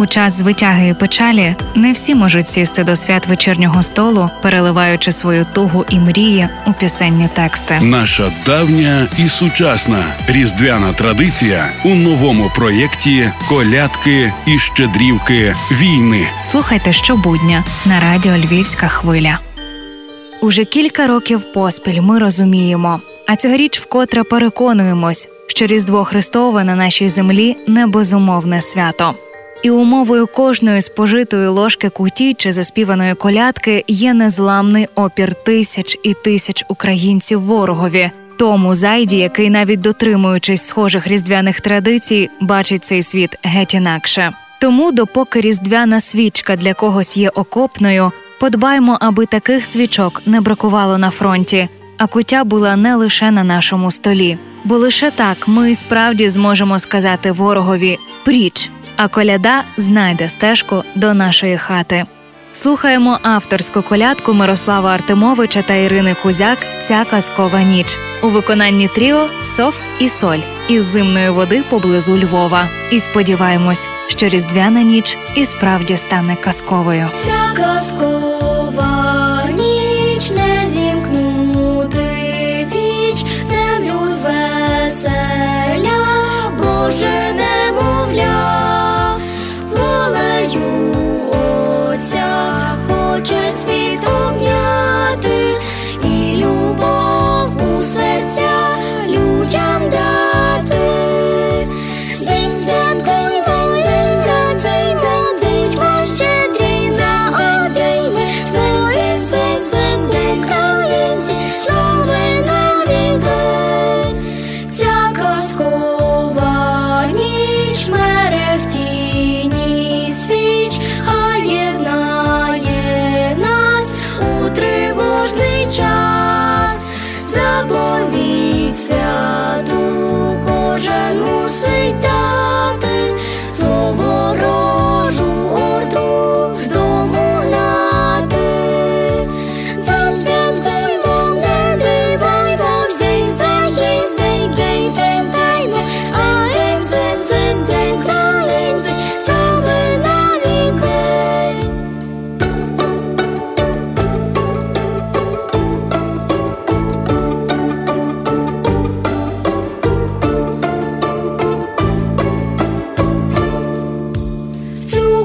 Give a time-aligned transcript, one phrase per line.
[0.00, 5.46] У час звитяги і печалі не всі можуть сісти до свят вечірнього столу, переливаючи свою
[5.52, 7.80] тугу і мрії у пісенні тексти.
[7.82, 16.28] Наша давня і сучасна різдвяна традиція у новому проєкті Колядки і щедрівки війни.
[16.44, 19.38] Слухайте щобудня на радіо Львівська хвиля.
[20.42, 27.08] Уже кілька років поспіль ми розуміємо, а цьогоріч вкотре переконуємось, що Різдво Христове на нашій
[27.08, 29.14] землі не безумовне свято.
[29.62, 36.64] І умовою кожної спожитої ложки куті чи заспіваної колядки є незламний опір тисяч і тисяч
[36.68, 44.32] українців ворогові, тому зайді, який, навіть дотримуючись схожих різдвяних традицій, бачить цей світ геть інакше.
[44.60, 51.10] Тому, допоки різдвяна свічка для когось є окопною, подбаймо, аби таких свічок не бракувало на
[51.10, 54.38] фронті, а куття була не лише на нашому столі.
[54.64, 61.56] Бо лише так ми справді зможемо сказати ворогові пріч, а коляда знайде стежку до нашої
[61.56, 62.04] хати.
[62.52, 69.74] Слухаємо авторську колядку Мирослава Артемовича та Ірини Кузяк Ця казкова ніч у виконанні тріо Сов
[70.00, 72.68] і Соль із зимної води поблизу Львова.
[72.90, 77.06] І сподіваємось, що різдвяна ніч і справді стане казковою.
[77.24, 78.27] Ця казкова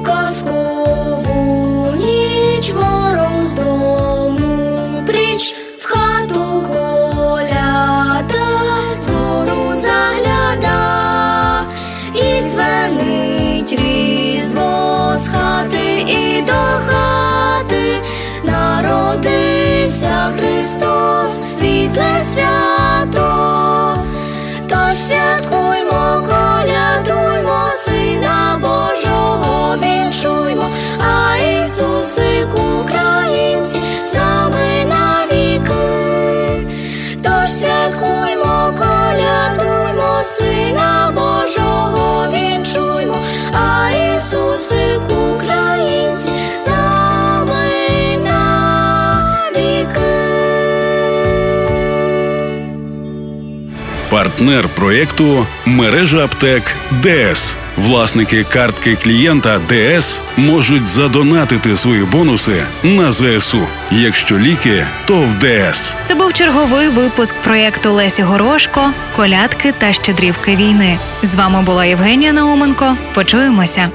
[0.01, 8.47] казкову ніч ворог з дому пріч в хату коляда,
[8.99, 9.05] з
[9.81, 10.81] загляда,
[12.15, 18.01] і дзвенить різдво з хати і до хати,
[18.43, 22.62] народився Христос, світле свято.
[40.23, 40.62] See.
[54.13, 57.57] Партнер проєкту мережа аптек ДС.
[57.78, 63.68] Власники картки клієнта ДС можуть задонатити свої бонуси на ЗСУ.
[63.91, 65.96] Якщо ліки, то в ДС.
[66.03, 70.97] Це був черговий випуск проєкту Лесі Горошко, колядки та щедрівки війни.
[71.24, 72.97] З вами була Євгенія Науменко.
[73.13, 73.90] Почуємося.